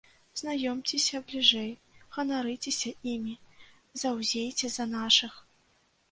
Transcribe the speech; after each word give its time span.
Знаёмцеся 0.39 1.19
бліжэй, 1.31 1.67
ганарыцеся 2.15 2.93
імі, 3.11 3.35
заўзейце 4.05 4.71
за 4.77 4.87
нашых! 4.95 5.37